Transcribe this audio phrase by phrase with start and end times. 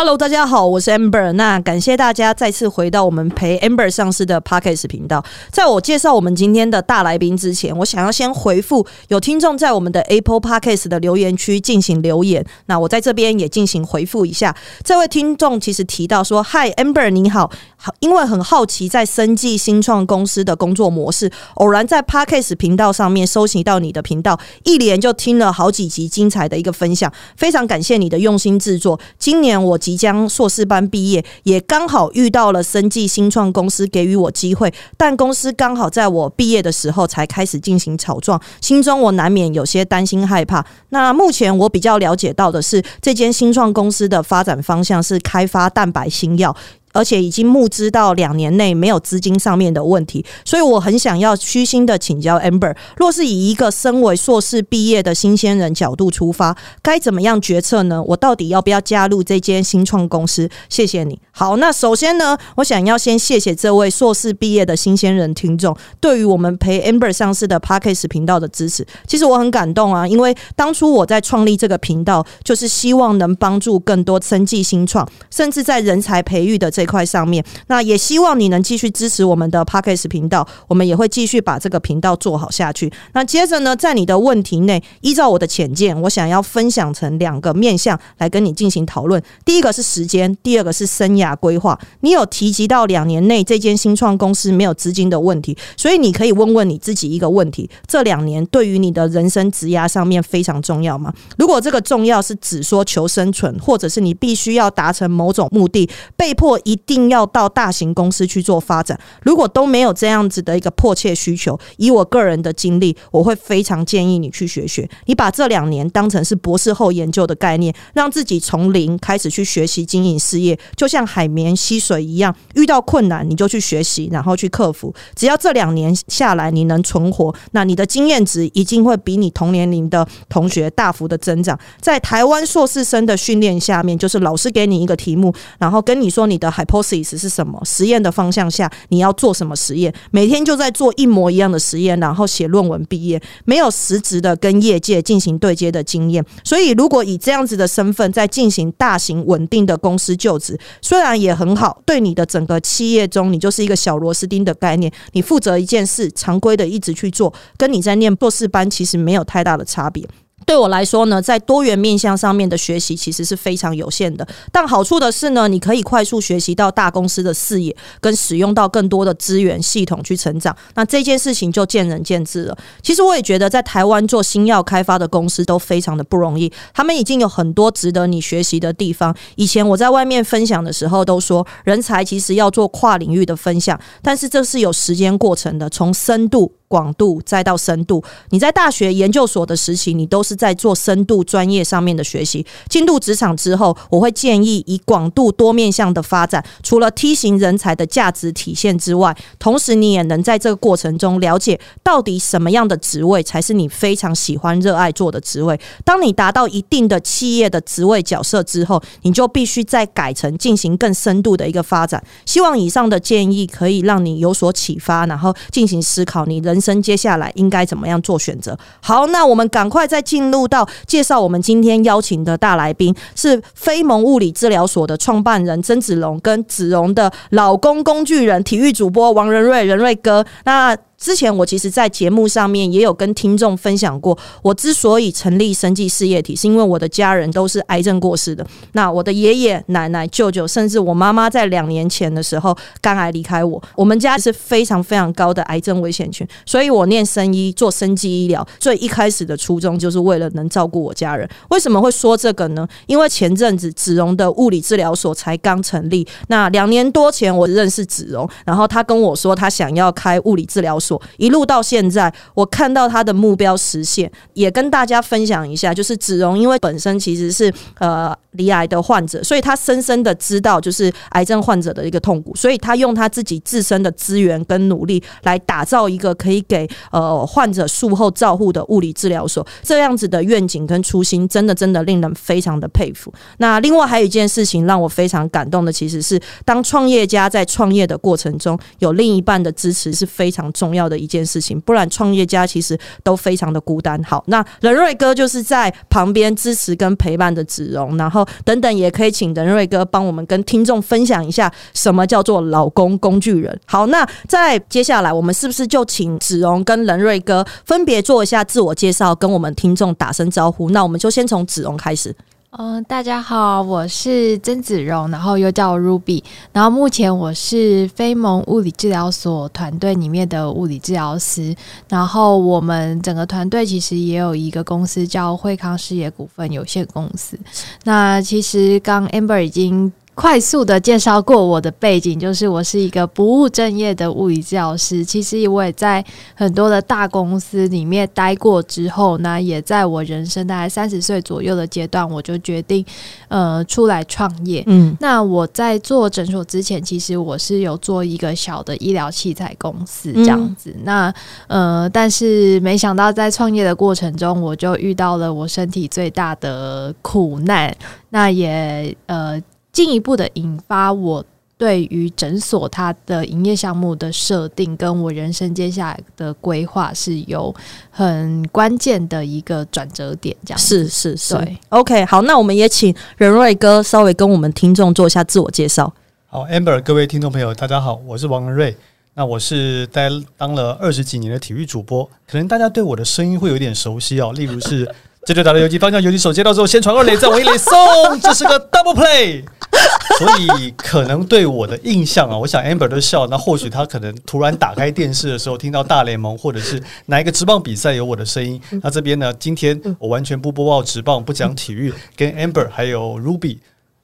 [0.00, 1.32] Hello，大家好，我是 Amber。
[1.32, 5.24] 那感谢大家再次回到我们陪 Amber 上市的 Podcast 频道。
[5.50, 12.46] 在我介绍我们今天的大来宾之前，我想要先回复有听众在我们的 Apple Podcast 的留言区进行留言。
[12.66, 14.54] 那我在这边也进行回复一下。
[14.84, 17.50] 这位听众其实提到说：“Hi Amber，你好，
[17.98, 29.00] 因为很好奇在生计新创公司的工作模式，偶然在 Podcast 频道上面收集到你的频道，一连就听了好几集精彩的一个分享，非常感谢你的用心制作。
[29.18, 40.62] 今年我。”即将硕士班毕业，也刚好遇到了生计新创公司给予我机会，但公司刚好在我毕业的时候才开始进行草创，心中我难免有些担心害怕。
[40.90, 46.54] 那目前我比较了解到的是，这间新创公司的发展方向是开发蛋白新药。
[46.92, 58.02] 而且已经募资到两年内没有资金上面的问题，所以我很想要虚心的请教 Amber，若是以一个身为硕士毕业的新鲜人角度出发，该怎么样决策呢？
[58.02, 60.48] 我到底要不要加入这间新创公司？
[60.68, 61.20] 谢谢你。
[61.32, 68.86] 好，那首先呢，我想要先谢谢这位硕士毕业的新鲜人听众对于我们陪 Amber 上市的 Parkes 频道的支持。
[69.06, 76.72] 其实我很感动啊，因为当初我在创立这个频道，就是希望能帮助更多生计新创，甚至在人才培育的。
[76.78, 82.88] 这块上面，那也希望你能继续支持我们的 p a c k e s 频道，我们也会继续把这个频道做好下去。
[83.14, 89.20] 那接着呢，在你的问题内，依照我的浅见，我想要分享成两个面向来跟你进行讨论。
[89.44, 91.76] 第一个是时间，第二个是生涯规划。
[92.02, 101.12] 你有提及到两年内这间新创公司没有资金的问题，所以你可以问问你自己一个问题：这两年对于你的人生职涯上面非常重要吗？
[101.38, 106.56] 如果这个重要是只说求生存，或者是你必须要达成某种目的，被迫。
[106.68, 108.98] 一定要到大型公司去做发展。
[109.22, 114.86] 如果都没有这样子的一个迫切需求，以我个人的经历，我会非常建议你去学学。
[115.06, 122.36] 你把这两年当成是博士后研究的概念，让自己从零开始去学习经营事业，就像海绵吸水一样。
[122.54, 124.94] 遇到困难你就去学习，然后去克服。
[125.16, 131.58] 只要这两年下来你能存活，那你的经验值一定会比你同年龄的同学大幅的增长。
[131.80, 136.52] 在台湾硕士生的训练下面，就是老师给你一个题目，然后跟你说你的。
[136.58, 137.62] Hypothesis 是什么？
[137.64, 139.94] 实验的方向下，你要做什么实验？
[140.10, 146.24] 每天就在做一模一样的实验，然后写论文毕业，没有实质的跟业界进行对接的经验。
[146.42, 154.92] 所以，如果以这样子的身份在进行大型稳定的公司就职，虽然也很好，对你的整个企业中，你就是一个小螺丝钉的概念。
[155.12, 160.06] 你负责一件事，常规的一直去做，跟你在念博士班其实没有太大的差别。
[160.48, 164.26] 对我来说呢，在多元面向上面的学习其实是非常有限的。
[164.50, 170.56] 但好处的是呢，你可以快速学习到大公司的视野，跟使用到更多的资源系统去成长。
[170.74, 172.56] 那这件事情就见仁见智了。
[172.82, 179.14] 其实我也觉得，在台湾做新药开发的公司都非常的不容易，他们已经有很多值得你学习的地方。
[179.36, 186.57] 以前我在外面分享的时候都说，人才其实要做跨领域的分享，但是这是有时间过程的，从深度。
[186.68, 192.44] 广度再到深度，你在大学研究所的时期，你都是在做深度专业上面的学习。
[192.68, 205.58] 进入职场之后，我会建议以广度多面向的发展，除了梯形人才的价值体现之外，同时你也能在这个过程中了解到底什么样的职位才是你非常喜欢、热爱做的职位。
[205.86, 212.02] 当你达到一定的企业的职位角色之后，你就必须再改成进行更深度的一个发展。
[212.26, 216.57] 希望以上的建议可以让你有所启发，然后进行思考你人。
[216.60, 218.58] 生接下来应该怎么样做选择？
[218.80, 230.24] 好，那我们赶快再进入到介绍我们今天邀请的大来宾，是非盟物理治疗所的创办人曾子龙，跟子荣的老公工具人体育主播王仁瑞，仁瑞哥。
[230.44, 238.44] 那之前我其实，在节目上面也有跟听众分享过，我之所以成立生计事业体，是因为我的家人都是癌症过世的。
[238.72, 243.62] 那我的爷爷奶奶、舅舅，甚至我妈妈，在两年前的时候肝癌离开我。
[243.76, 251.28] 我们家是非常非常高的癌症危险群，所以我念生医做生计医疗，最一开始的初衷就是为了能照顾我家人。
[251.50, 252.66] 为什么会说这个呢？
[252.86, 260.76] 因为前阵子子荣的物理治疗所才刚成立，那两年多前我认识子荣，然后他跟我说他想要开物理治疗。
[261.16, 265.74] 一路到现在，我看到他的目标实现，也跟大家分享一下。
[265.74, 279.46] 就是子荣，因为本身其实是呃离癌的患者，所以他深深的知道就是癌症患者的一个痛苦，所以他用他自己自身的资源跟努力来打造一个可以给呃患者术后照护的物理治疗所。
[279.62, 283.12] 这样子的愿景跟初心，真的真的令人非常的佩服。
[283.38, 290.77] 那另外还有一件事情让我非常感动的，其实是当创业家在创业的过程中有另一半的支持是非常重要。
[290.78, 294.00] 要的一件事情，不然创业家其实都非常的孤单。
[294.04, 303.60] 好，那任瑞哥就是在旁边支持跟陪伴的子荣，然后等等也可以请任瑞哥帮我们跟听众分享一下什么叫做老公工具人。
[303.66, 310.70] 好，那在接下来我们是不是就请子荣跟任瑞哥分别做一下自我介绍，跟我们听众打声招呼？
[310.70, 312.14] 那我们就先从子荣开始。
[312.50, 321.54] 嗯，大家好，我是曾子荣，然后又叫 Ruby，然后目前我是非盟物理治疗所团队里面的物理治疗师，
[321.90, 327.38] 然后我们整个团队其实也有一个公司叫惠康事业股份有限公司。
[327.84, 329.92] 那其实刚 Amber 已经。
[330.18, 335.04] 快速的介绍过我的背景，就是我是一个不务正业的物理治疗师。
[335.04, 336.04] 其实我也在
[336.34, 342.84] 很多的大公司里面待过之后呢，也在我人生大概三十岁左右的阶段，我就决定
[343.28, 344.64] 呃出来创业。
[344.66, 350.74] 嗯，那我在做诊所之前，其实我是有做一个小的医疗器材公司这样子。
[350.82, 351.14] 那
[351.46, 357.72] 呃，但是没想到在创业的过程中，我就遇到了我身体最大的苦难。
[358.10, 359.40] 那也呃。
[359.78, 361.24] 进一步的引发我
[361.56, 367.54] 对于诊所它的营业项目的设定，跟我人生接下来的规划是有
[367.88, 370.36] 很关键的一个转折点。
[370.44, 371.36] 这样是是是
[371.68, 375.94] ，OK，好，那我们也请任瑞哥稍微跟我们听众做一下自我介绍。
[376.26, 378.76] 好，Amber，各位听众朋友，大家好，我是王仁瑞。
[379.14, 384.92] 那我是待当了二十几年的体育主播，可能大家对我的声音会有点熟悉哦，例如是。
[385.26, 387.74] 这就打了游击方向，游击手接到之后先传二垒，再往一垒送，
[388.22, 389.44] 这是个 double play。
[390.18, 393.26] 所以可能对我的印象啊，我想 Amber 都笑。
[393.28, 398.60] 那或许他可能突然打开电视的时候，听到大联盟或者是哪一个职棒比赛有我的声音。
[398.82, 403.58] 那这边呢，今天我完全不播报职棒，不讲体育，跟 Amber 还有 Ruby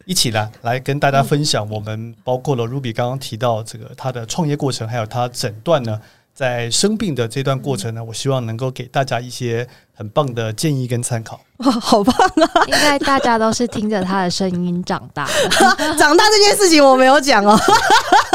[0.04, 1.68] 一起来来跟大家分享。
[1.68, 6.00] 我们包括了 Ruby 刚刚提到这个他的创业过程，还有他诊断呢。
[6.34, 11.40] 在生病的这段过程呢，我希望能够给大家一些很棒的建议跟参考。
[11.58, 12.50] 哇，好棒啊！
[12.66, 15.48] 应该大家都是听着他的声音长大的，
[15.96, 17.56] 长大这件事情我没有讲哦。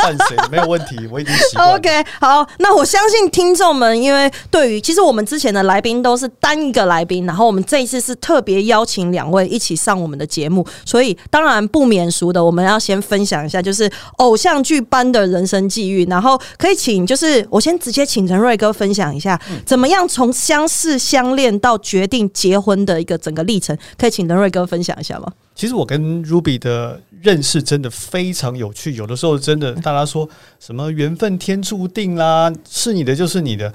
[0.01, 1.75] 换谁没有问题，我已经习惯。
[1.75, 25.31] OK，好，那我相信听众们，因为对于其实我们之前的来宾都是单一个来宾，然后我们这一次是特别邀请两位一起上我们的节目，所以当然不免俗的，我们要先分享一下，就是偶像剧般的人生际遇，然后可以请，就是我先直接请陈瑞哥分享一下，怎么样从相识相恋到决定结婚的一个整个历程，可以请陈瑞哥分享一下吗？
[25.59, 33.73] 其实我跟 Ruby 的认识真的非常有趣，有的时候真的大家说什么缘分天注定啦，是你的就是你的，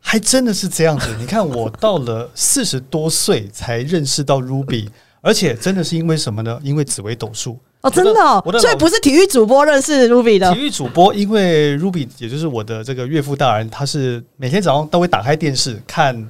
[0.00, 1.14] 还真的是这样子。
[1.20, 4.88] 你看我到了四十多岁才认识到 Ruby，
[5.20, 6.58] 而且真的是因为什么呢？
[6.62, 10.54] 因为紫微斗数哦，真的，所以不是体育主播认识 Ruby 的。
[10.54, 16.26] 体育主播，因为 Ruby 也就是我的这个岳父大人，他是每天早上都会打开电视看。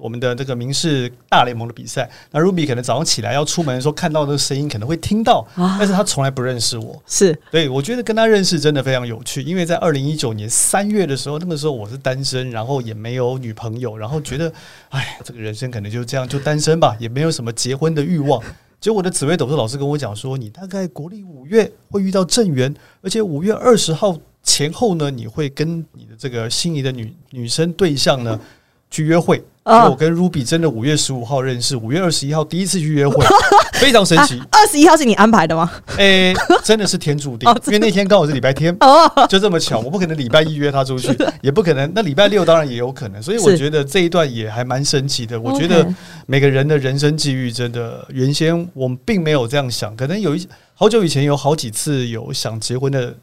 [0.00, 7.00] 我们的这个民事大联盟的比赛，那 Ruby 可能早上起来要出门的时候看到那个声音，可能会听到，但是他从来不认识我。
[7.06, 14.52] 是对，我觉得跟他认识真的非常有趣，因为在二零一九年三月的时候，那个时候我是单身，然后也没有女朋友，然后觉得，
[14.90, 18.42] 哎，这个人生可能就这样，就单身吧，也没有什么结婚的欲望。
[18.80, 28.40] 结果我的紫薇斗数老师跟我讲说，你大概国历五月会遇到正缘，而且五月二十号前后呢，你会跟你的这个心仪的女女生对象呢
[28.90, 29.42] 去约会。
[29.62, 33.24] 我跟 Ruby 真的五月十五号认识，五月二十一号第一次去约会，
[33.78, 34.42] 非常神奇。
[34.50, 35.70] 二十一号是你安排的吗？
[35.96, 36.34] 诶，
[36.64, 38.76] 真的是天注定，因为那天刚好是礼拜天，
[39.28, 39.78] 就这么巧。
[39.78, 41.88] 我不可能礼拜一约他出去， 也不可能。
[41.94, 45.40] 那礼拜六当然也有可能，所以我觉得这一段也还蛮神奇的。
[45.40, 45.86] 我觉得
[46.26, 53.14] 每个人的人生际遇，真的原先我们并没有这样想，可能有一好久以前有好几次有想结婚的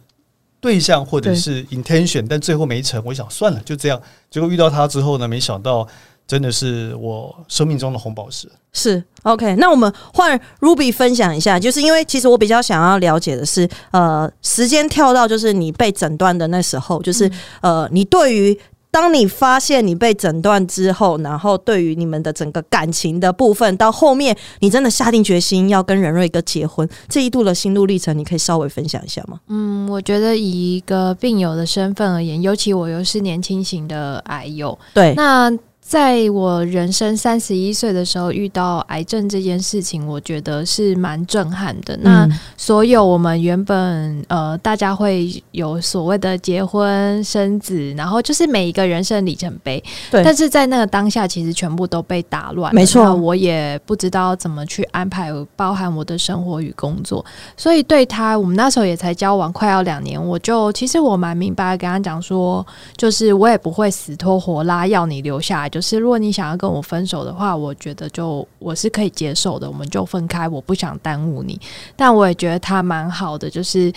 [0.68, 3.02] 对象或者是 intention，但最后没成。
[3.06, 4.02] 我想算了，就这样。
[4.30, 5.88] 结果遇到他之后呢，没想到。
[6.28, 8.52] 真的是我生命中的红宝石。
[8.74, 17.32] 是 OK，那我们换 Ruby 分享一下，就是因为其实我比较想要了解的是，呃，时间跳到就是你被诊断的那时候，就是
[17.62, 18.60] 呃，你对于
[19.00, 29.40] 当你发现你被诊断之后，然后对于你们的整个感情的部分，到后面你真的下定决心要跟任瑞哥结婚，这一度的心路历程，你可以稍微分享一下吗？
[29.50, 35.56] 嗯，我觉得以一个病友的身份而言，尤其我又是年轻型的癌友，对，那。
[35.88, 41.96] 在我人生三十一岁的时候遇到癌症这件事情，我觉得是蛮震撼的。
[42.02, 42.28] 那
[42.58, 49.82] 所有我们原本呃，大家会有所谓的结婚生子，然后就是每一个人生里程碑。
[50.12, 52.76] 对，但是在那个当下，其实全部都被打乱。
[52.76, 57.26] 没错，我也不知道怎么去安排，包含我的生活与工作。
[57.56, 62.66] 所以对他，我们那时候也才交往快要两年，我就其实我蛮明白跟他讲说，
[62.98, 65.77] 就是我也不会死拖活拉要你留下来。
[65.78, 70.48] 就是如果你想要跟我分手的话，我觉得就我是可以接受的，我们就分开。
[70.50, 71.60] 我不想耽误你，
[71.96, 73.48] 但我也觉得他蛮好的。
[73.48, 73.94] 就是，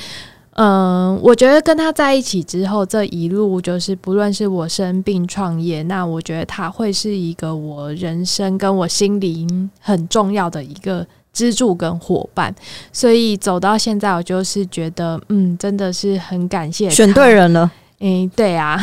[0.57, 12.55] 嗯，我觉得跟他在一起之后，这一路就是不论是我生病创业，那我觉得他会是一个我人生跟我心灵很重要的一个支柱跟伙伴。
[12.93, 17.71] 所以走到现在，我就是觉得，嗯，真的是很感谢选对人了。
[18.01, 18.81] 嗯，对啊，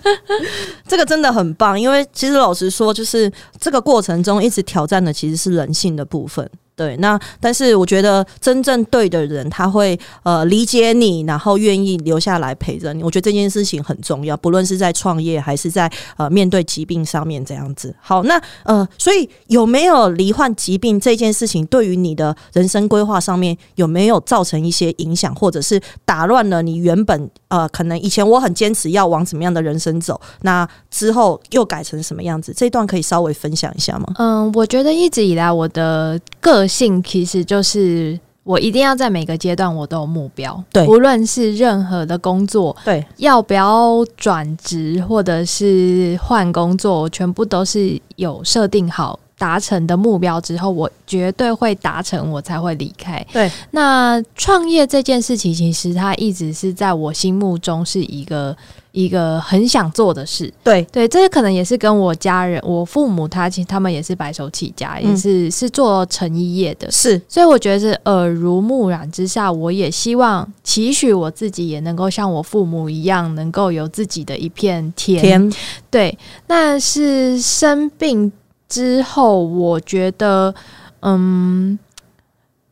[0.88, 3.30] 这个真的很棒，因为其实老实说，就是
[3.60, 6.50] 这个过程中一直挑战的其实是人性的部分。
[6.76, 13.02] 对，那但是我觉得真正对的人，他会呃理解你，然后愿意留下来陪着你。
[13.02, 17.94] 我觉得这件事情很重要，不论是在创业还是在呃面对疾病上面这样子。
[18.00, 32.54] 好，那呃，所以有没有罹患疾病这件事情，对于你的人生规划上面有没有造成一些影响，或者是打乱了你原本呃可能以前我很坚持要往什么样的人生走，那之后又改成什么样子？
[32.56, 34.06] 这段可以稍微分享一下吗？
[34.16, 53.24] 嗯，我觉得一直以来我的个性其实就是我一定要在每个阶段我都有目标，对，无论是任何的工作，对，要不要转职或者是换工作，全部都是有设定好达成的目标之后，我绝对会达成，我才会离开。
[53.32, 58.56] 对，那创业这件事情，其实它一直是在我心目中是一个。
[58.92, 60.82] 一个很想做的事，对。
[60.90, 75.52] 对，这可能也是跟我家人、我父母他其实他们也是白手起家，也是是做成衣业的，是，所以我觉得是耳濡目染之下，我也希望期许我自己也能够像我父母一样，能够有自己的一片天。
[75.90, 76.18] 对，
[76.48, 78.32] 那是生病
[78.68, 80.54] 之后，我觉得，
[81.00, 81.78] 嗯，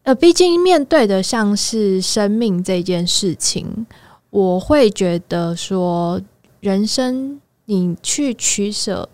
[0.02, 3.87] 呃，毕竟面对的像是生命这件事情。
[4.30, 6.20] 我会觉得说，
[6.61, 9.08] 人生你去取舍，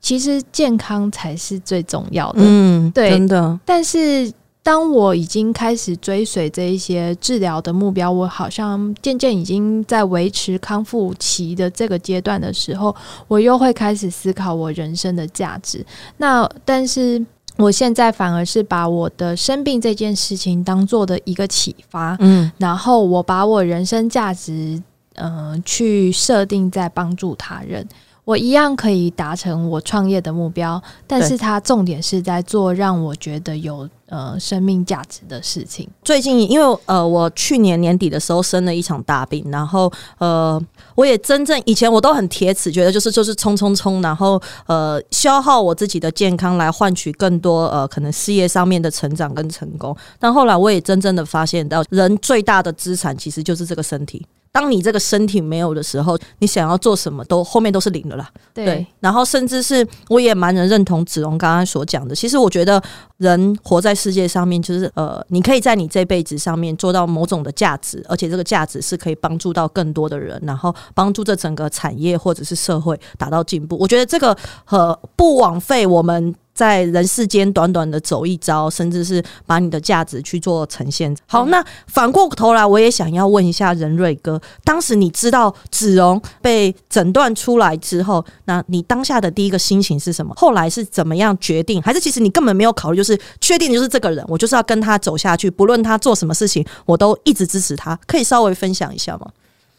[0.00, 2.40] 其实健康才是最重要的。
[2.42, 3.58] 嗯，对，真的。
[3.64, 12.94] 但是当我已经开始追随这一些治疗的目标，我好像渐渐已经在维持康复期的这个阶段的时候，
[13.28, 15.84] 我又会开始思考我人生的价值。
[16.16, 17.24] 那但是。
[17.60, 24.82] 我现在反而是把我的生病这件事情当做的一个启发，嗯，然后我把我人生价值，
[25.14, 27.86] 嗯，去设定在帮助他人，
[28.30, 33.88] 我一样可以达成我创业的目标，但是它重点是在做让我觉得有。
[34.10, 35.88] 呃，生命价值的事情。
[36.02, 40.60] 最近，因为呃，我去年年底的时候生了一场大病，然后呃，
[40.96, 49.96] 我也真正以前我都很铁齿，觉得就是就是冲冲冲，然后呃，消耗我自己的健康来换取更多呃，可能事业上面的成长跟成功。
[50.18, 54.26] 但后来我也真正的发现到，人最大的资产其实就是这个身体。
[54.52, 58.28] 当你这个身体没有的时候，你想要做什么都后面都是零的啦。
[58.52, 62.14] 对，然后甚至是我也蛮能认同子龙刚刚所讲的。
[62.14, 62.82] 其实我觉得
[63.18, 73.76] 人活在世界上面，就是呃，你可以在你这辈子上面做到某种的价值，而且这个价值是可以帮助到更多的人，然后帮助这整个产业或者是社会达到进步。
[73.78, 76.34] 我觉得这个和不枉费我们。
[76.60, 81.16] 在人世间短短的走一遭，甚至是把你的价值去做呈现。
[81.26, 90.34] 好，那反过头来，我也想要问一下任瑞哥，当时你知道子荣被诊断出来之后，那你当下的第一个心情是什么？
[90.36, 91.80] 后来是怎么样决定？
[91.80, 97.98] 还是其实你根本没有考虑，就是确定就是这个人，我就是要跟他走下去，不论他做什么事情，我都一直支持他。
[98.06, 99.26] 可以稍微分享一下吗？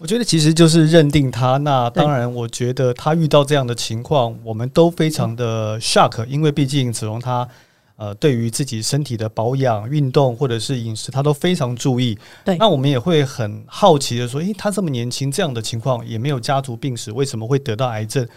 [0.02, 1.58] 我觉得其实就是认定他。
[1.58, 7.48] 那当然，我觉得他遇到这样的情况，我们都非常的 shock，因为毕竟子龙他
[7.98, 12.18] 呃，对于自己身体的保养、运动或者是饮食，他都非常注意。
[12.44, 18.28] 对，那我们也会很好奇的说，诶，他这么年轻，这样的情况也没有家族病史，为什么会得到癌症？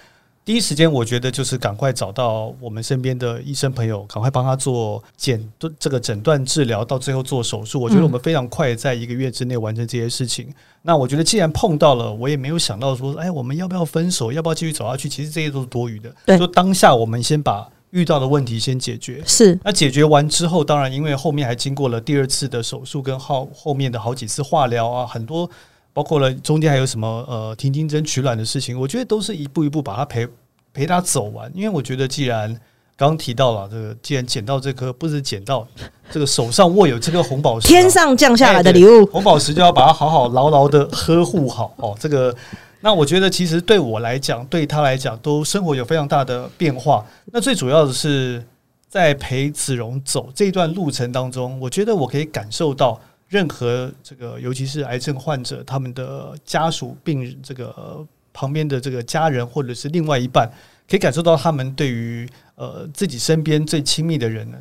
[0.45, 5.43] 第一时间，我觉得就是赶快找到我们身边的医生朋友，赶快帮他做检
[5.79, 7.81] 这个诊断治疗，到最后做手术。
[7.81, 10.53] 我觉得我们非常快，在一个月之内完成这些事情。
[10.83, 14.31] 那我觉得，既然碰到了，我也没有想到说，哎，我们要不要分手？
[14.31, 15.09] 要不要继续走下去？
[15.09, 16.15] 其实这些都是多余的。
[16.27, 19.23] 对，就当下我们先把遇到的问题先解决。
[19.27, 25.49] 是，那解决完之后，当然因为后面还经过了第二次的手术，跟后后面的好几次化疗啊，很多
[25.95, 30.29] 包括了中间还有什么呃停经针取卵的事情，我觉得都是一步一步把它陪。
[30.77, 32.49] 陪他走完，因为我觉得既然
[32.97, 35.65] 刚刚提到了这个，既然捡到这颗，不是捡到
[36.11, 41.97] 这个手上握有这颗红宝石啊，天上降下来的礼物，红宝石就要把它好好牢牢的呵护好哦。
[42.01, 42.35] 这个，
[42.81, 47.07] 那我觉得其实对我来讲，对他来讲，都生活有非常大的变化。
[47.27, 48.45] 那最主要的是
[48.89, 53.01] 在陪子荣走这段路程当中，我觉得我可以感受到
[53.35, 60.49] 任何这个，尤其是癌症患者他们的家属、病人这个旁边的这个家人或者是另外一半，
[60.89, 64.59] 可以感受到他们对于呃自己身边最亲密的人呢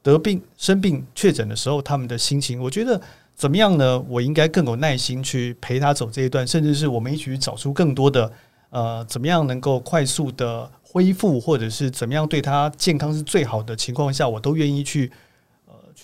[0.00, 3.00] 得病、生病、确诊的时候，他们的心情，我觉得。
[3.36, 3.98] 怎么样呢？
[4.08, 8.30] 我应该更有耐心去陪他走这一段，甚至是我们一起去找出更多的
[8.70, 15.10] 呃，怎么样能够快速的恢复，或者是怎么样对他健康是最好的情况下，我都愿意去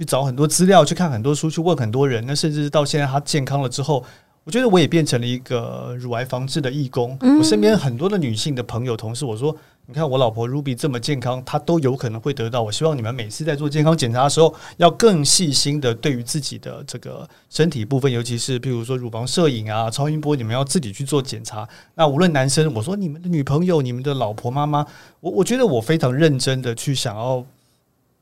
[0.00, 2.24] 去找很多资料，去看很多书，去问很多人。
[2.26, 4.02] 那甚至到现在他健康了之后，
[4.44, 7.18] 我觉得我也变成了一个乳癌防治的义工。
[7.38, 9.54] 我身边很多的女性的朋友、同事，我说。
[9.86, 12.62] 你看我老婆 Ruby 这么健康，她都有可能会得到。
[12.62, 21.68] 我希望你们每次在做健康检查的时候，要更细心的对于自己的这个身体部分，尤其是譬如说乳房摄影啊、超音波，你们要自己去做检查。
[21.96, 24.86] 那无论男生，我说你们的女朋友、你们的老婆、妈妈，
[25.18, 27.44] 我我觉得我非常认真的去想要，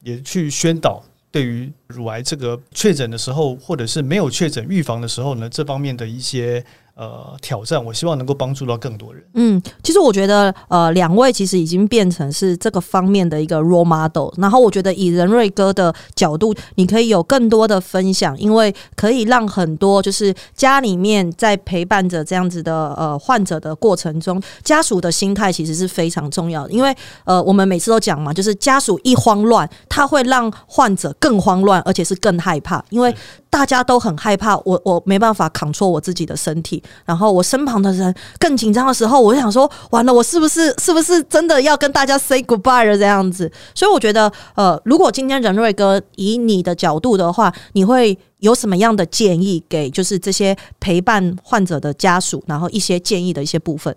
[0.02, 6.64] 也去宣导对于乳癌这个确诊的时候，或者是没有确诊预防的时候呢，这方面的一些。
[6.98, 9.22] 呃，挑战，我希望能够帮助到更多人。
[9.34, 14.28] 嗯，其实我觉得，呃，两位其实已经变成是这个方面的一个 role model。
[14.36, 26.72] 然后，我觉得以仁瑞哥的角度，你可以有更多的分享，因为可以让很多就是家里面在陪伴着这样子的呃患者的过程中，家属的心态其实是非常重要的。
[26.72, 33.14] 因为呃，我们每次都讲嘛，就是家属一慌乱，他会让患者更慌乱，而且是更害怕，因为
[33.50, 36.82] 大家都很害怕，我我没办法 control 我自己的身体。
[37.04, 43.50] 然后我身旁的人更紧张的时候，我就想说，完了，我是不是是不是真的要跟大家 say goodbye 了这样子？
[43.74, 53.96] 所以我觉得，呃，如果今天仁瑞哥以你的角度的话，你会有什么样的建议给就是这些陪伴患者的家属，然后一些建议的一些部分？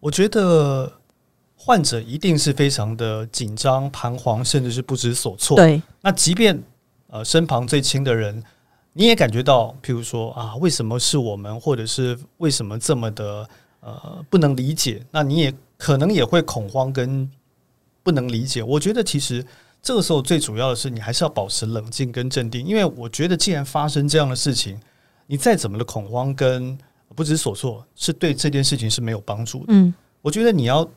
[0.00, 0.90] 我觉得
[1.54, 5.56] 患者一定是非常的紧张、彷徨，甚至是不知所措。
[5.56, 6.62] 对，那即便
[7.08, 8.42] 呃身旁最亲的人。
[8.98, 13.46] 你也感觉到，譬如说啊，为什么是我们，或者是为什么这么的
[13.80, 15.04] 呃不能理解？
[15.10, 17.30] 那你也可能也会恐慌跟
[18.02, 18.62] 不能理解。
[18.62, 19.44] 我觉得其实
[19.82, 24.80] 这个时候最主要的是，你还是要保持冷静跟镇定，因为我觉得既然发生这样的事情，
[25.26, 26.78] 你再怎么的恐慌跟
[27.14, 29.66] 不知所措，是对这件事情是没有帮助的。
[29.68, 30.88] 嗯，我觉得你要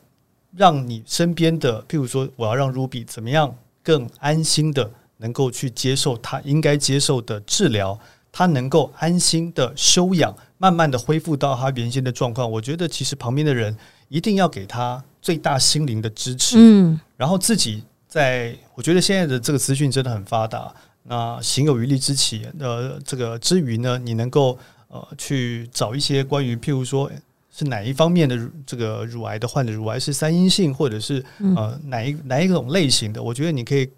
[0.56, 4.90] 让你身边的，譬如说，我要让 Ruby 怎么样更安心的。
[5.20, 7.98] 能够去接受他应该接受的治疗，
[8.32, 12.50] 他能够安心的休养，慢慢的恢复到他原先的状况。
[12.50, 13.76] 我觉得其实旁边的人
[14.08, 16.56] 一定要给他最大心灵的支持。
[16.58, 27.10] 嗯，然后自己在，我觉得现在的这个资讯真的很发达，那行有余力之起，呃，这个之余呢，你能够呃去找一些关于譬如说
[27.54, 31.22] 是哪一方面的这个乳癌的患者，乳癌是三阴性或者是
[31.56, 33.90] 呃哪一哪一种类型的，我觉得你可以。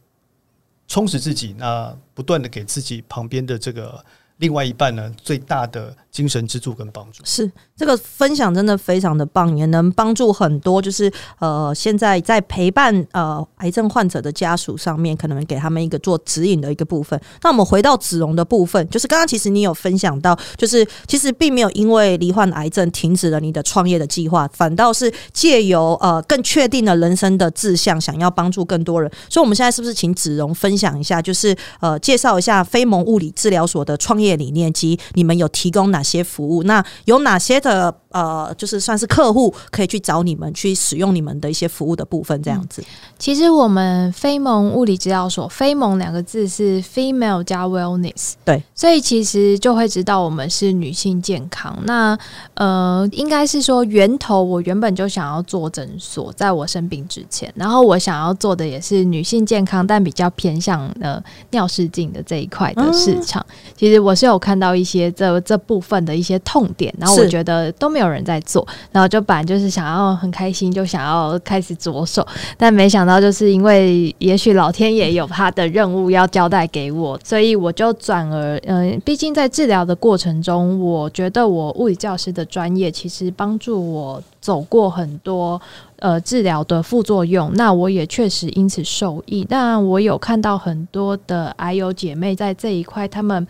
[0.87, 4.05] 充实自己，那不断的给自己旁边的这个
[4.43, 7.49] 另外一半呢，最大的精神支柱跟帮助是。
[7.77, 10.83] 这个分享真的非常的棒，也能帮助很多。
[10.83, 17.21] 就是呃，现在在陪伴呃癌症患者的家属上面，可能给他们一个做指引的一个部分。
[17.43, 29.11] 那我们回到子荣的部分，就是刚刚其实你有分享到，就是其实并没有因为罹患癌症停止了你的创业的计划，反倒是借由呃更确定了人生的志向，想要帮助更多人。
[29.29, 36.63] 所以，我们现在是不是请子荣分享一下，就是呃介绍一下非盟物理治疗所的创业理念及你们有提供哪些服务？
[36.63, 37.73] 那有哪些的？
[37.73, 42.85] 呃呃，就是算是客户可以去找你们去使用你们的一些服务的部分，这样子。
[43.19, 51.75] 其实我们非盟物理治疗所“非盟”两个字是 female 加 wellness，对，所以其实就会知道我们是女性健康。
[51.85, 52.19] 那
[52.53, 61.19] 呃，应该是说源头，我原本就想要做诊所，在我生病之前，然后我想要做的也是女性健康，但比较偏向呃
[61.51, 63.45] 尿失禁的这一块的市场。
[63.75, 67.73] 其实我是有看到一些这这部分的一些痛点，然后我觉得。
[67.79, 85.61] 都没有人在做，然后就本来就是想要很开心，就想要开始着手，但没想到就是因为也许老天爷有他的任务要交代给我，所以我就转而嗯，毕竟在治疗的过程中，我觉得我物理教师的专业其实帮助我走过很多
[85.99, 89.45] 呃治疗的副作用，那我也确实因此受益。
[89.49, 93.47] 但我有看到很多的癌友姐妹在这一块，他们。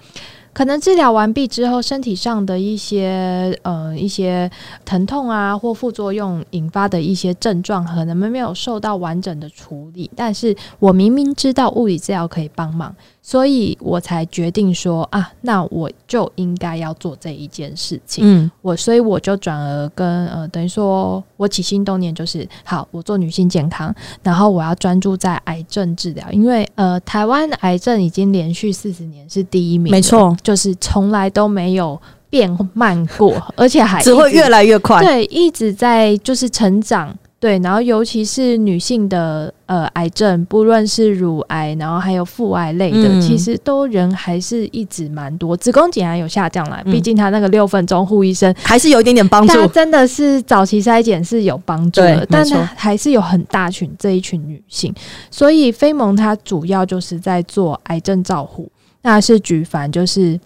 [0.53, 4.51] 可能治疗完毕之后，身体上的一些呃一些
[4.85, 10.11] 疼痛啊或副作用引发的一些症状，可能没有受到完整的处理。
[10.15, 18.23] 但是我明明知道物理治疗可以帮忙，所以我才决定说啊，那我就应该要做这一件事情。
[18.27, 35.01] 嗯我所以我就转而跟呃，等于说我起心动念就是，好，我做女性健康，然后我要专注在癌症治疗，因为呃，台湾的癌症已经连续四十年是第一名，没，错，就是从来都没有变慢过，而且还只会越来越快。
[35.03, 37.17] 对，一直在就是成长。
[37.39, 45.57] 对，然后尤其是女性的呃癌症，不论是乳癌，然后还有腹癌类的，嗯其实都人还是一直蛮多。
[45.57, 49.67] 子宫颈癌有下降啦，嗯毕竟他那个六分钟护医生，还是有一点点帮助他。
[49.67, 54.95] 真的是早期筛检是有帮助的，但没错他还是有很大群这一群女性，
[55.29, 58.71] 所以飞蒙它主要就是在做癌症照护，
[59.03, 60.41] 那是举凡就是。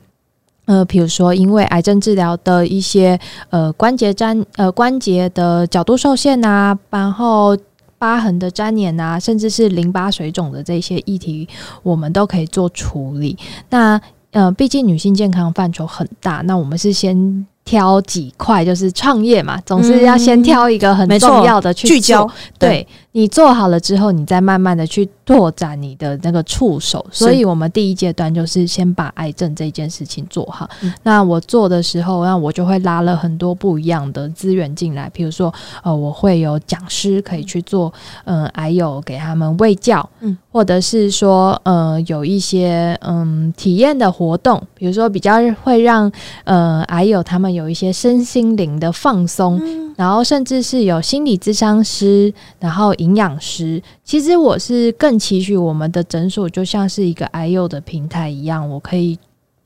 [0.68, 3.16] 呃，比如说，因为癌症治疗的一些
[3.50, 7.56] 呃关节粘呃关节的角度受限啊，然后
[7.98, 11.48] 疤痕的粘连啊，甚至是淋巴水肿的这些议题，
[11.84, 13.38] 我们都可以做处理。
[13.70, 14.00] 那
[14.32, 22.32] 呃，毕竟女性健康范畴很大，那我们是先挑几块，就是创业嘛，总是要先挑一个很重要的去聚焦做。
[22.58, 27.02] 对你做好了之后，你再慢慢的去拓展你的那个触手。
[27.10, 30.68] 所以我们第一阶段就是先把癌症这件事情做好。
[30.82, 35.50] 嗯那我做的时候，那我就会拉了很多不一样的资源进来，比如说，
[35.82, 37.90] 呃，我会有讲师可以去做，
[38.26, 46.12] 嗯、癌友给他们喂教，嗯或者是说，呃，有一些嗯体验的活动，比如说比较会让
[46.44, 49.58] 呃癌友他们有一些身心灵的放松，
[49.96, 53.80] 然后甚至是有心理咨商师，然后营养师。
[54.04, 59.16] 其实我是更期许我们的诊所就像是一个 I U 的平台一样，我可以。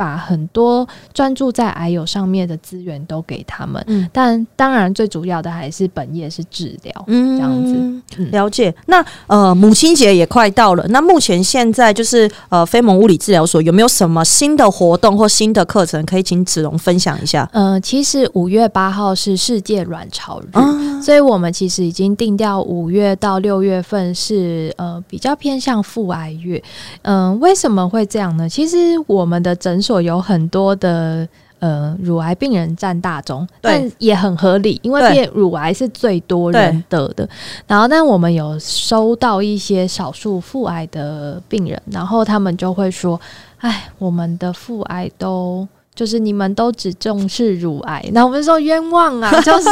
[0.00, 7.74] 把很多专注在癌友上面的资源都给他们，嗯但当然最主要的还是本业是治疗，嗯这样子
[8.16, 8.74] 嗯了解。
[8.86, 17.46] 那呃，母亲节也快到了，那目前现在就是呃，非盟物理治疗所有没有什么新的活动或新的课程可以请子龙分享一下？
[17.52, 26.62] 呃，其实五月八号是世界卵巢日，啊，所以我们其实已经定掉五月到六月份是呃比较偏向腹癌月。
[27.02, 28.48] 嗯、为什么会这样呢？
[28.48, 31.26] 其实我们的诊所有很多的。
[31.61, 37.29] 呃，乳癌病人占大宗，但也很合理，因为变乳癌是最多人得的。
[37.66, 43.20] 然后，但我们有收到一些少数腹癌的病人，然后他们就会说
[43.61, 49.68] ：“哎，我们的腹癌都就是你们都只重视乳癌，那我们说冤枉啊， 就是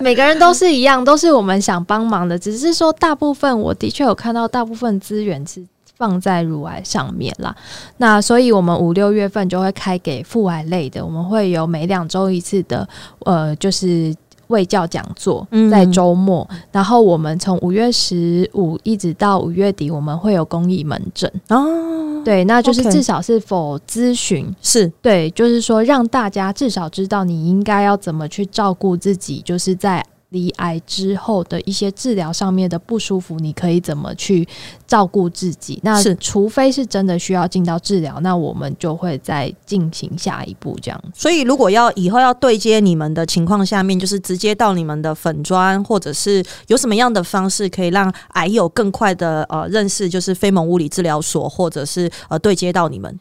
[0.00, 5.64] 每个人都是一样，都是我们想帮忙的，只是说大部分我的确有看到大部分资源是。
[6.02, 7.54] 放在乳癌上面啦，
[7.98, 12.88] 那所以我们五六月份就会开给腹癌类的，我们会有每两周一次的，
[13.20, 14.12] 呃，就是
[14.48, 24.90] 卫教讲座嗯，在周末，然后我们从五月十五一直到五月底，我们会有公益门诊，哦，对，那就是至少是否咨询，是。
[25.00, 34.46] 对，就是说让大家至少知道你应该要怎么去照顾自己，就是在离癌之后的一些治疗上面的不舒服，你可以怎么去
[34.86, 35.78] 照顾自己？
[35.84, 41.00] 那是除非是真的需要进到治疗，那我们就会再进行下一步这样。
[41.14, 53.20] 所以，如果要以后要对接你们的情况下面，就是直接到你们的粉砖，或者是有什么样的方式可以让癌友更快的呃认识，就是非蒙物理治疗所，或者是呃对接到你们。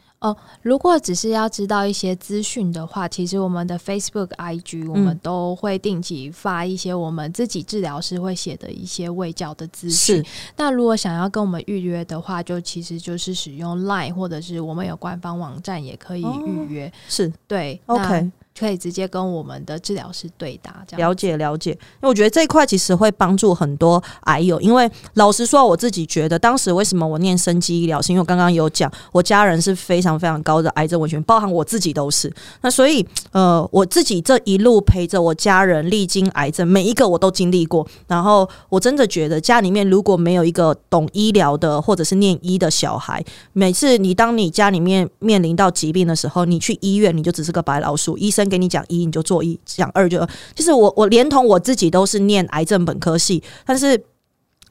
[0.62, 10.26] 如果只是要知道一些资讯的话，其实我们的 Facebook、IG 我们都会定期发一些我们自己治疗师会写的一些卫教的资讯是。
[10.56, 16.94] 那如果想要跟我们预约的话，就其实就是使用 Line 或者是我们有官方网站也可以预约。
[17.10, 24.62] 是对哦 OK，那可以直接跟我们的治疗师对答，这样了解了解，因为我觉得这一块其实会帮助很多癌友。
[24.62, 32.32] 因为老实说，我自己觉得当时为什么我念生机医疗，是因为我刚刚有讲，我家人是非常非常高的癌症文学，包含我自己都是。
[32.62, 37.88] 那所以呃，我自己这一路陪着我家人历经癌症，每一个我都经历过。
[38.06, 50.28] 然后我真的觉得家里面如果没有一个懂医疗的或者是念医的小孩，每次你当你家里面面临到疾病的时候，你去医院你就只是个白老鼠，医生给你讲一你就做一，讲二就二。
[50.54, 54.04] 就是我我连同我自己都是念癌症本科系，但是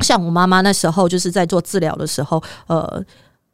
[0.00, 3.02] 像我妈妈那时候就是在做治疗的时候，呃。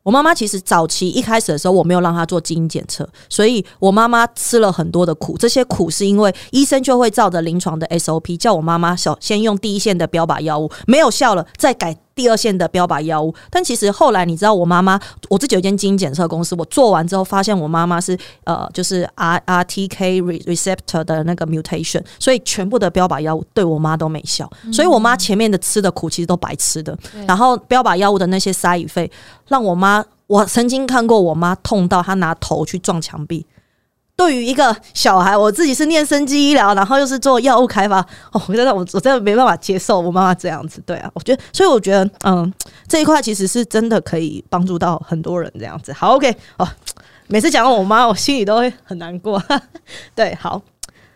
[0.06, 5.36] 我妈妈其实早期一开始的时候，我没有让她做基因检测，所以我妈妈吃了很多的苦。
[5.36, 13.32] 这些苦是因为医生就会照着临床的 SOP，叫我妈妈小先用第一线的标靶药物，没有效了再改第二线的标靶药物。
[13.50, 14.98] 但其实后来你知道，我妈妈
[15.28, 26.98] 我自己有一间基因检测公司，我做完之后发现我妈妈是呃，就是 R R T K receptor 的那个 mutation，所以全部的标靶药物对我妈都没效，所以我妈前面的吃的苦其实都白吃的。
[27.28, 29.10] 然后标靶药物的那些 side effect
[29.48, 33.46] 让我妈，我曾经看过我妈痛到她拿头去撞墙壁。
[34.16, 38.00] 对于一个小孩，我自己是念生机医疗，然后又是做药物开发，
[38.32, 40.82] 哦，我真的我我真的没办法接受我妈妈这样子。
[40.86, 42.50] 对啊，我觉得，所以我觉得，嗯，
[42.88, 45.92] 这一块其实是真的可以帮助到很多人这样子。
[45.92, 46.66] 好，OK，哦，
[47.28, 49.42] 每次讲到我妈，我心里都会很难过。
[50.16, 50.62] 对，好。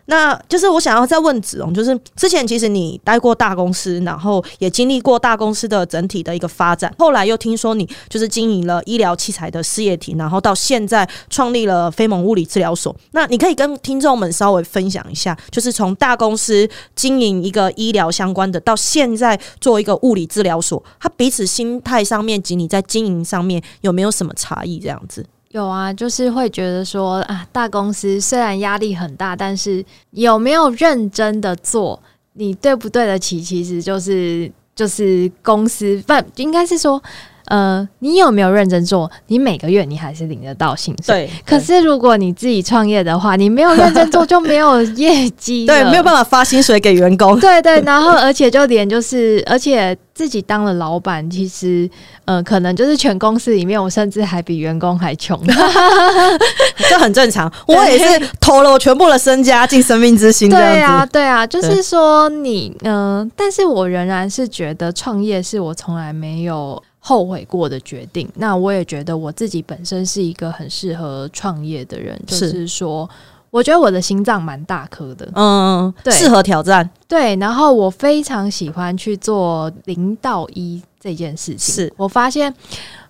[0.05, 12.95] 那就是我想要再问子荣，就是之前其实你待过大公司，然后也经历过大公司的整体的一个发展，后来又听说你就是经营了医疗器材的事业体，然后到现在创立了飞蒙物理治疗所。
[13.11, 24.79] 那你可以跟听众们稍微分享一下，就是从大公司经营一个医疗相关的，到现在做一个物理治疗所，它彼此心态上面及你在经营上面有没有什么差异？
[24.79, 25.25] 这样子。
[25.51, 32.01] 有啊，就是会觉得说啊，大公司虽然压力很大，但是有没有认真的做，
[32.33, 33.41] 你对不对得起？
[33.41, 37.01] 其实就是就是公司不应该是说。
[37.45, 39.09] 呃，你有没有认真做？
[39.27, 41.27] 你每个月你还是领得到薪水。
[41.27, 41.29] 对。
[41.45, 45.65] 可是如果你自己创业的话，你没有认真做，就没有业绩。
[45.65, 47.37] 对，没有办法发薪水给员工。
[47.41, 51.89] 对对，然后而且就连就是，而且自己当了老板，其实
[52.25, 55.39] 呃，可能就是全公司里面，我甚至还比员工还穷。
[56.89, 57.51] 这很正常。
[57.67, 60.49] 我也是投了我全部的身家进生命之星。
[60.49, 66.81] 对啊，对啊，就是说你嗯，但是我仍然是觉得创业是我从来没有。
[67.03, 73.09] 后悔过的决定，那我也觉得我自己本身是一个很适合创业的人，就是说，
[73.49, 77.35] 我觉得我的心脏蛮大颗的，嗯，对，适合挑战，对。
[77.37, 81.93] 然后我非常喜欢去做零到一这件事情，是。
[81.97, 82.53] 我发现，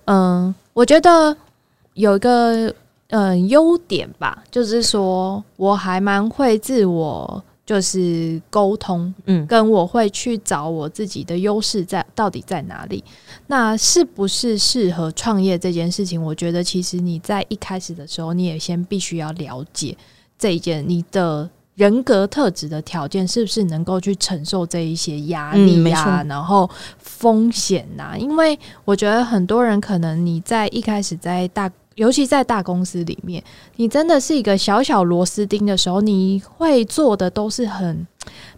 [0.06, 1.36] 嗯，我觉得
[1.96, 2.74] 有一个
[3.10, 7.44] 嗯优点吧，就是说我还蛮会自我。
[7.72, 13.02] 就是沟通，嗯，跟我会去找我自己的优势在到底在哪里？
[13.48, 16.22] 那是不是适合创业这件事情？
[16.22, 19.96] 我觉得其实你在一开始的时候，你也先必须要了解
[20.38, 28.18] 这一件你的人格特质的条件是不是能够去承受这一些压力呀，然后风险呐？
[28.20, 31.72] 因为我觉得很多人可能你在一开始在大。
[31.96, 33.44] 尤其在大公司里面，
[33.76, 38.08] 你真的是一个小小螺丝钉的时候，你会做的都是很，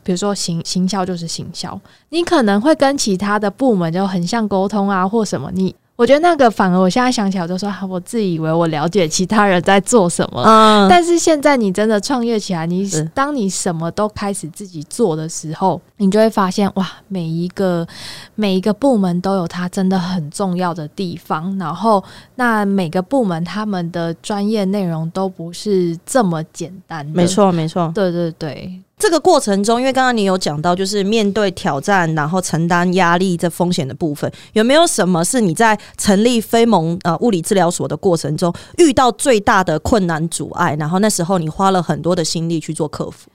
[0.04, 5.76] 比如说行行销就是行销，你可能会跟其他的部门就很像沟通啊，或什么你。
[6.04, 17.88] 我觉得那个反而，我现在想起来我就说，我自以为我了解其他人在做什么，嗯，但是现在你真的创业起来，你当你什么都开始自己做的时候，你就会发现，哇，每一个
[18.36, 22.04] 每一个部门都有它真的很重要的地方，然后
[22.36, 28.78] 那每个部门他们的专业内容都不是这么简单，没错，没错，对对对。
[29.04, 40.74] 这个过程中，因为刚刚你有讲到，就是面对挑战，然后承担压力这风险的部分，有没有什么是你在成立非盟呃物理治疗所的过程中遇到最大的困难阻碍？
[40.80, 43.30] 然后那时候你花了很多的心力去做克服。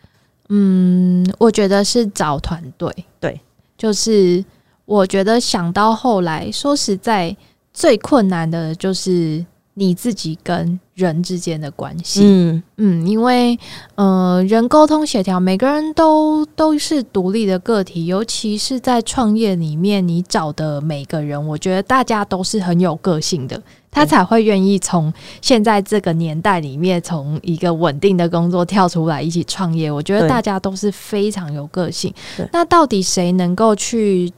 [0.48, 2.90] 嗯，我觉得是找团队。
[3.20, 3.38] 对，
[3.76, 4.42] 就是
[4.86, 7.36] 我觉得想到后来，说实在，
[7.74, 9.44] 最困难的就是。
[9.78, 13.56] 你自己跟人之间的关系，嗯嗯，因为
[13.94, 29.88] 呃，人沟通协调，每个人都都是独立的个体，尤其是在创业里面，你找的每个人，我觉得大家都是很有个性的，他才会愿意从现在这个年代里面，从一个稳定的工作跳出来一起创业。
[29.88, 32.12] 我觉得大家都是非常有个性。
[32.52, 34.32] 那到底谁能够去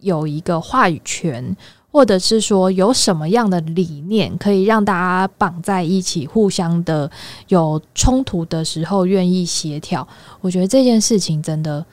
[0.00, 1.54] 有一个话语权？
[1.90, 7.10] 或者是说有什么样的理念可以让大家绑在一起，互相的
[7.48, 10.06] 有冲突的时候愿意协调？
[10.40, 11.84] 我觉得这件事情真的。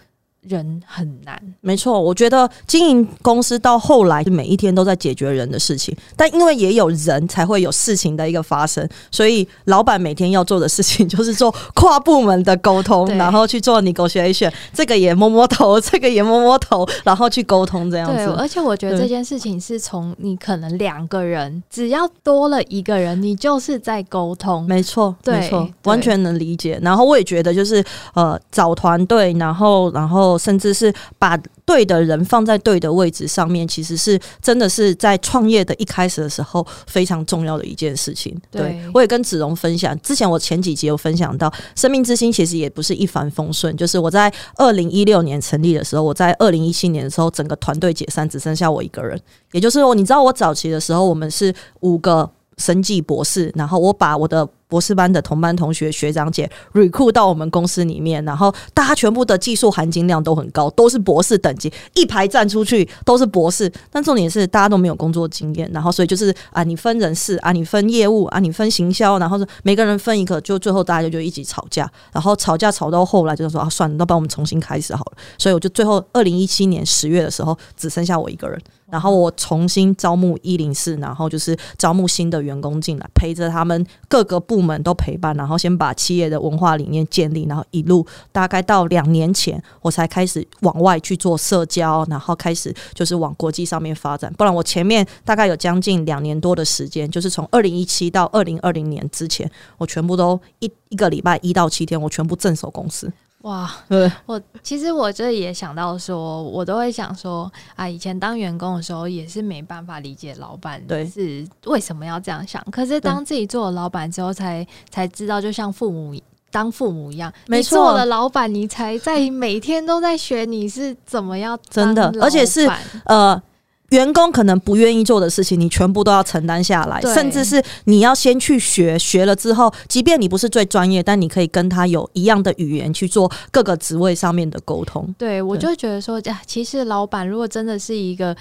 [0.47, 1.99] 人很难，没错。
[1.99, 18.25] 我觉得经营公司到后来，每一天都在解决人的事情，但因为也有人才会有事情的一个发生，所以老板每天要做的事情就是做跨部门的沟通，然后去做 negotiation，这个也摸摸头，这个也摸摸头，然后去沟通这样子。
[18.37, 24.63] 而且我觉得这件事情是从你可能两个人，只要多了一个人，你就是在沟通。
[24.65, 26.79] 没错，没错，完全能理解。
[26.81, 30.34] 然后我也觉得就是呃，找团队，然后然后。
[30.35, 38.35] 候，甚至是把对的人放在对的位置上面，其实是真的是在创业的一开始的时候非常重要的一件事情。
[38.51, 49.19] 对我也跟子荣分享，之前我前几集有分享到，生命之星其实也不是一帆风顺，就是我在二零一六年成立的时候，我在二零一七年的时候，整个团队解散，只剩下我一个人。
[49.51, 63.71] 也就是说，你知道我早期的时候，我们是五个生计博士，然后我把我的博士班的同班同学、学长姐 recruit 到我们公司里面，然后大家全部的技术含金量都很高，都是博士等级，一排站出去都是博士。
[63.91, 75.17] 但重点是大家都没有工作经验，然后所以就是啊，你分人事啊，你分业务啊，你分行销，然后是每个人分一个，就最后大家就一起吵架，然后吵架吵到后来就是说啊，算了，那帮我们重新开始好了。
[75.37, 78.59] 所以我就最后二零一七年十月的时候，只剩下我一个人。
[78.87, 94.33] 然后我重新招募一零四，然后就是招募新的员工进来，陪着他们各个部部门都陪伴，然后先把企业的文化理念建立，然后一路大概到两年前，我才开始往外去做社交，然后开始就是往国际上面发展。
[94.35, 103.11] 不然我前面大概有将近两年多的时间，就是从二零一七到二零二零年之前，我全部都一一个礼拜一到七天，我全部镇守公司。
[103.45, 111.05] 哇，对，我其实我这也想到说，我都会想说啊，以前当员工的时候也是没办法理解老板对。
[111.05, 122.67] 是为什么要这样想，可是当自己做了老板之后才，才知道，就像父母当父母一样，没错你做了老板，你才在每天都在学你是怎么样真的而且是
[123.05, 123.39] 呃，
[123.89, 135.13] 员工可能不愿意做的事情，你全部都要承担下来，甚至是你要先去学，学了之后，即便你不是最专业，但你可以跟他有一样的语言去做各个职位上面的沟通。
[135.17, 138.35] 对，我就觉得说，啊，其实老板如果真的是一个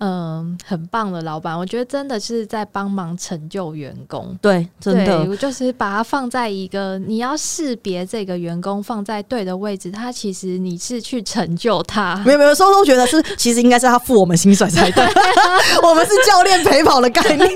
[0.00, 4.36] 嗯很棒的老板，我觉得真的是在帮忙成就员工。
[4.40, 12.16] 对，真对，的，我就是把它放在一个你要识别这个员工放在对的位置，他其实你是去成就他。
[12.24, 15.04] 没有没有，时候都觉得是， 其实应该是他付我们薪水才对，
[15.84, 17.50] 我们是教练陪跑的概念。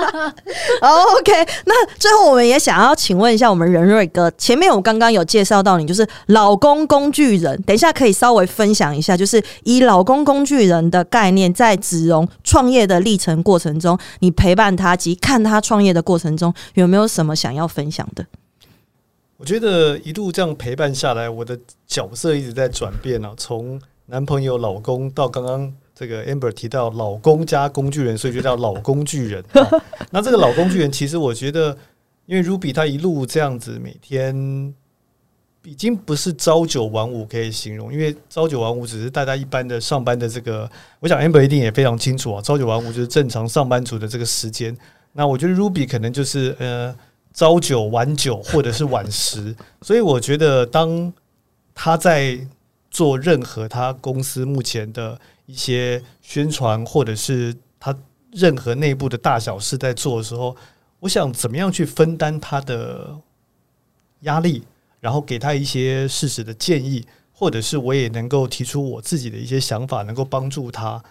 [0.80, 1.32] 好，OK，
[1.66, 18.26] 那最后我们也想要请问一下我们任瑞哥，前面我刚刚有介绍到你就是老公工具人，等一下可以稍微分享一下，就是以老公工具人的概念，在子荣创业的历程过程中，你陪伴他及看他创业的过程中，有没有什么想要分享的？
[19.36, 29.44] 我觉得一路这样陪伴下来，我的角色一直在转变啊，从男朋友、老公到刚刚这个 Amber 提到老公加工具人，所以就叫老工具人。
[29.52, 29.68] 啊
[30.10, 31.76] 那这个老工具人，其实我觉得，
[32.26, 34.72] 因为 Ruby 他一路这样子，每天
[35.64, 44.76] 已经不是朝九晚五可以形容，因为朝九晚五只是大家一般的上班的这个，我想 Amber 一定也非常清楚啊，朝九晚五就是正常上班族的这个时间。
[45.12, 46.94] 那我觉得 Ruby 可能就是呃。
[47.36, 51.12] 朝九晚九或者是晚十，所以我觉得当
[51.74, 52.38] 他在
[52.92, 57.92] 做任何他公司目前的一些宣传，或者是他
[58.30, 60.54] 任何内部的大小事在做的时候，
[61.00, 63.18] 我想怎么样去分担他的
[64.20, 64.62] 压力，
[65.04, 71.04] 然后给他一些事实的建议，或者是我也能够提出我自己的一些想法，能够帮助他。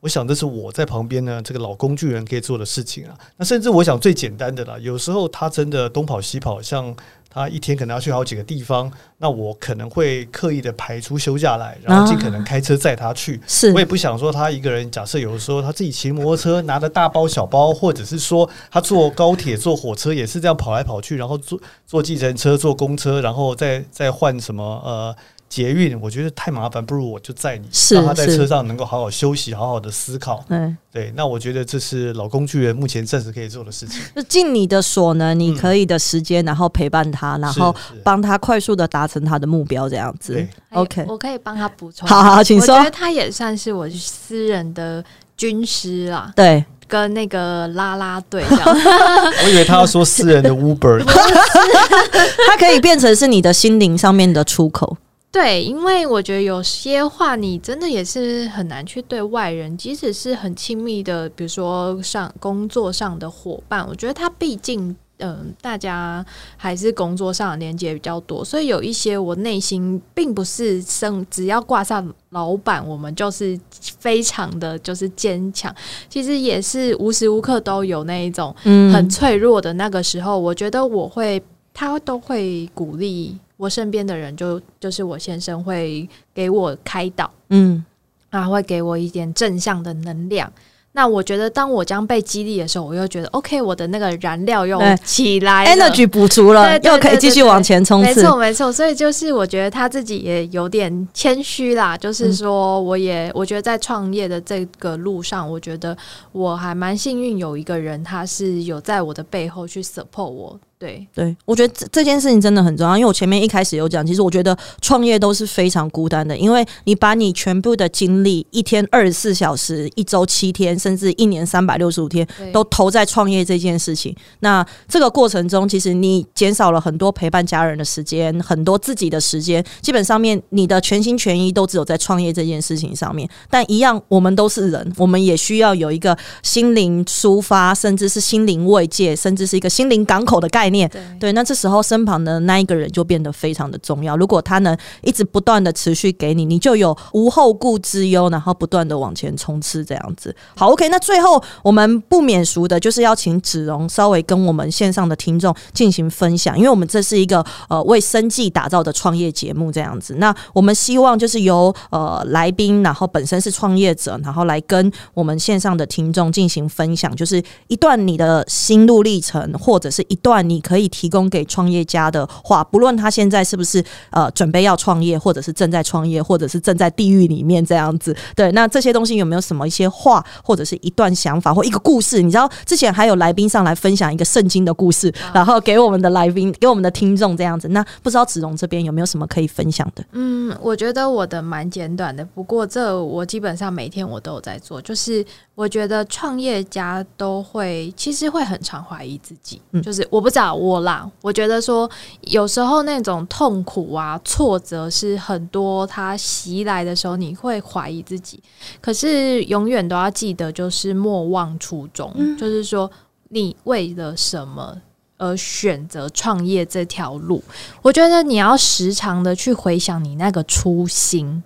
[0.00, 3.14] 我想这是我在旁边呢，这个老工具人可以做的事情啊。
[3.36, 6.96] 那甚至我想最简单的啦，有时候他真的东跑西跑，像
[7.32, 13.40] 他一天可能要去好几个地方，那我可能会刻意的排出休假来，然后尽可能开车载他去。
[13.46, 25.14] 是我也不想说他一个人，假设有的时候他自己骑摩托车，拿着大包小包，或者是说他坐高铁、坐火车也是这样跑来跑去，然后坐坐计程车、坐公车，然后再再换什么呃
[25.50, 30.44] 捷运，我觉得太麻烦，不如我就载你，是让他在是车上能够好好休息，好好的思考。
[30.48, 30.76] 对。
[30.92, 34.00] 对，那我觉得这是老工具人目前暂时可以做的事情。
[34.14, 42.08] 就尽你的所能，你可以的时间，然后陪伴他，然后帮他快速的达成他的目标，这样子 OK，我可以帮他补充。
[42.08, 42.84] 好好，请说我觉。
[42.84, 45.04] 得他也算是我私人的
[45.36, 48.44] 军师啦，对，跟那个啦啦队。
[48.50, 51.02] 我以为他要说私人的 Uber，
[52.48, 54.96] 他可以变成是你的心灵上面的出口。
[55.32, 64.96] 对，因为我觉得有些话你真的也是很难去对外人，即使是很亲密的，比如说上工作上的伙伴，我觉得他毕竟。
[65.22, 66.24] 嗯，大家
[66.56, 73.60] 还是工作上的连接比较多，所以有一些我内心并不是生，只要挂上老板，我们就是
[73.98, 75.70] 非常的就是坚强。
[76.08, 81.42] 其实也是无时无刻都有那一种嗯很脆弱的那个时候，我觉得我会，
[81.74, 87.84] 他都会鼓励我身边的人，就就是我先生会给我开导，嗯
[88.30, 90.50] 啊会给我一点正向的能量。
[90.92, 98.08] 那我觉得，当我将被激励的时候，我又觉得 OK，我的那个燃料又起来，energy 补足了，又可以继续往前冲刺。
[98.08, 98.72] 没错，没错。
[98.72, 105.96] 所以就是我觉得他自己也有点谦虚啦，就是说，我也我觉得在创业的这个路上，我觉得
[106.32, 110.58] 我还蛮幸运，有一个人他是有在我的背后去 support 我。
[110.80, 124.16] 对，对，我觉得这这件事情真的很重要，因为我前面一开始有讲，其实我觉得创业都是非常孤单的，因为你把你全部的精力，一天二十四小时，一周七天，甚至一年三百六十五天，都投在创业这件事情。
[124.38, 133.28] 那这个过程中，其实你减少了很多陪伴家人的时间，很多自己的时间，基本上面你的全心全意都只有在创业这件事情上面。
[133.50, 140.69] 但一样，我们都是人，我们也需要有一个心灵抒发，甚至是心灵慰藉，甚至是一个心灵港口的概念。
[140.88, 144.16] 对对，那这时候身旁的那一个人就变得非常的重要。
[144.16, 150.34] 如果他能一直不断的持续给你，你就有无后顾之忧，然后不断的往前冲刺这样子。
[150.56, 160.14] 好，OK，那最后我们不免俗的就是要请子荣稍微跟我们线上的听众进行分享，因为我们这是一个呃为生计打造的创业节目这样子。
[160.18, 178.14] 那我们希望就是由呃来宾，然后本身是创业者，然后来跟我们线上的听众进行分享，就是一段你的心路历程，或者是一段你可以提供给创业家的话，不论他现在是不是呃准备要创业，或者是正在创业，或者是正在地狱里面这样子。
[178.34, 182.22] 对，那这些东西有没有什么一些话，或者是一段想法或一个故事？
[182.22, 187.68] 你知道之前还有来宾上来分享一个圣经的故事，然后给我们的来宾，给我们的听众这样子。
[187.68, 190.04] 那不知道子荣这边有没有什么可以分享的？
[190.12, 194.80] 嗯，我觉得我的蛮简短的，不过这我基本上每天我都有在做。
[194.80, 195.24] 就是
[195.60, 199.60] 我觉得创业家都会，其实会很常怀疑自己。
[199.72, 201.90] 嗯就是我不知道我啦，我觉得说
[202.22, 208.42] 有时候那种痛苦啊、挫折是很多，它袭来的时候，你会怀疑自己。
[208.80, 212.90] 可是永远都要记得，就是莫忘初衷，就是说
[213.28, 214.80] 你为了什么。
[215.22, 217.44] 而选择创业这条路，
[217.82, 221.42] 我觉得你要时常的去回想你那个初心。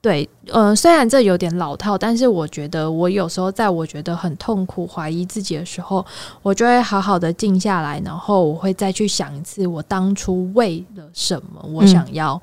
[0.00, 6.06] 对，呃，虽然这有点老套，但是我觉得我有时候在我觉得很痛苦、怀疑自己的时候，
[6.40, 12.40] 我就会好好的静下来，然后我会再去想一次，我当初为了什么，我嗯想要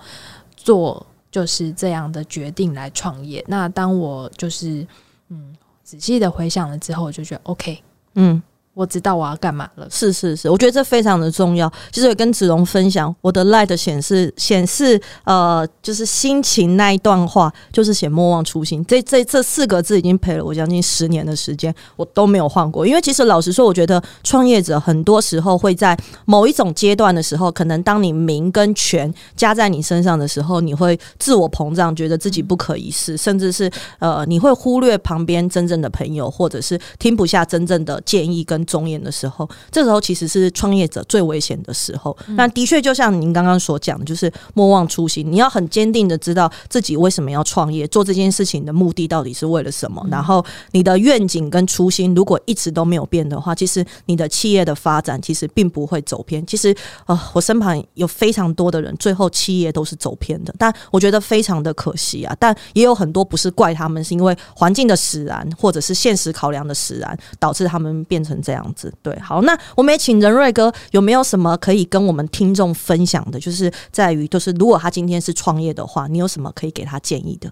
[0.58, 3.44] 做就是这样的决定来创业。
[3.48, 4.86] 那当我就是
[5.30, 7.82] 嗯仔细的回想了之后，我就觉得 OK，
[8.16, 8.44] 嗯。
[8.76, 9.88] 我知道我要干嘛了。
[9.90, 11.72] 是是是，我觉得这非常的重要。
[11.92, 18.86] 其实我跟子荣分享，我的 Light 显示显示呃，就是心情那一段话，就是写莫忘初心。
[18.86, 22.86] 这这这四个字已经陪了我将近十年的时间，我都没有换过。
[22.86, 42.16] 因为其实老实说，我觉得创业者很多时候会在某一种阶段的时候，可能当你名跟权加在你身上的时候，你会自我膨胀，觉得自己不可一世，甚至是呃，你会忽略旁边真正的朋友，或者是听不下真正的建议跟忠言的时候，这时候其实是创业者最危险的时候。
[42.30, 50.06] 那的确，就像您刚刚所讲的，就是莫忘初心，你要很坚定的知道自己为什么要创业，做这件事情的目的到底是为了什么。
[50.12, 56.46] 然后你的愿景跟初心如果一直都没有变的话，其实你的企业的发展其实并不会走偏。
[56.46, 62.36] 其实呃，我身旁有非常多的人，最后企业都是走偏的，但我觉得非常的可惜啊。
[62.40, 68.94] 但也有很多不是怪他们，是因为环境的使然，或者是现实考量的使然，导致他们变成这样子。
[69.02, 73.40] 对，好，那我们也请仁瑞哥有没有什么可以跟我们听众分享的？
[73.40, 77.52] 就是在于，就是如果他今天是创业的话，你有什么可以给他建议的？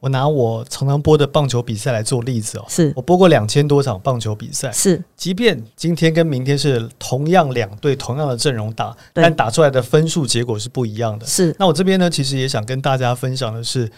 [0.00, 11.26] 我拿我常常播的棒球比赛来做例子哦，是我播过两千多场棒球比赛，是，即便今天跟明天是同样两队同样的阵容打，但打出来的分数结果是不一样的。
[11.26, 13.90] 是，那我这边呢，其实也想跟大家分享的是，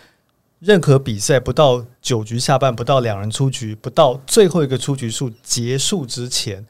[0.63, 6.65] 任何比赛不到九局下半，不到两人出局，不到最后一个出局数结束之前，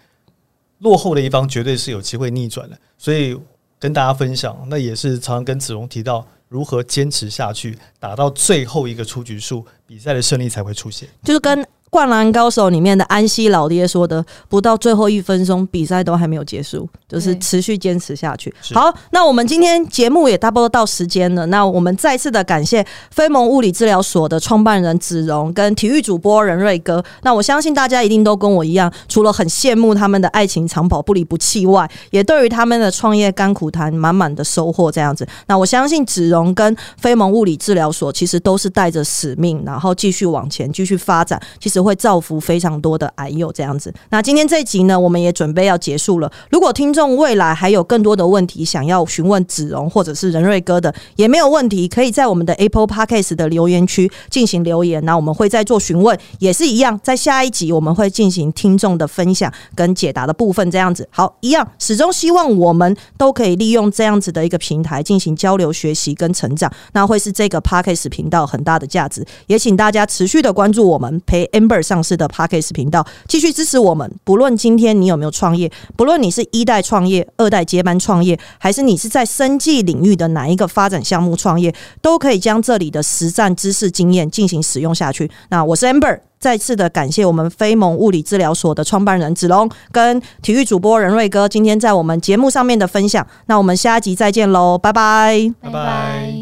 [0.79, 2.79] 落后的一方绝对是有机会逆转的。
[2.97, 3.39] 所以
[3.79, 11.07] 跟大家分享，那也是常常跟子龙提到如何坚持下去，打到最后一个出局数，比赛的胜利才会出现。
[11.23, 11.63] 就是跟。
[11.93, 18.53] 灌篮高手里面的安西老爹说的，不到最后一分钟，比赛都还没有结束，就是持续坚持下去。
[18.73, 27.05] 好，那我们今天节目也差不多到时间了，那我们再次的感谢飞盟物理治疗所的创办人子荣跟体育主播任瑞哥。
[27.25, 35.29] 那我相信大家一定都跟我一样，除了很羡慕他们的爱情长跑不离不弃外，也对于他们的创业甘苦谈满满的收获这样子。
[35.47, 41.39] 那我相信子荣跟飞盟物理治疗所其实都是带着使命，然后继续往前，继续发展。
[41.61, 43.93] 其实会造福非常多的癌友这样子。
[44.11, 46.31] 那今天这集呢，我们也准备要结束了。
[46.51, 61.09] 如果听众未来还有更多的问题想要询问子荣或者是仁瑞哥的，也没有问题，可以在我们的 Apple Podcast 的留言区进行留言，那我们会再做询问，也是一样，在下一集我们会进行听众的分享跟解答的部分，这样子。
[61.11, 69.27] 好，一样，始终希望我们都可以利用这样子的一个平台进行交流、学习跟成长，那会是这个 Podcast 频道很大的价值。
[69.47, 74.13] 也请大家持续的关注我们陪 Em 上市的 Podcast 频道，继续支持我们。
[74.25, 85.31] 不论今天你有没有创业，不论你是一代创业、二代接班创业，还是你是在生计领域的哪一个发展项目创业，都可以将这里的实战知识经验进行使用下去。
[85.51, 93.25] 那我是 Amber，再次的感谢我们飞盟物理治疗所的创办人子龙跟体育主播任瑞哥今天在我们节目上面的分享。
[93.47, 95.53] 那我们下一集再见喽，拜拜。
[95.61, 96.42] 拜拜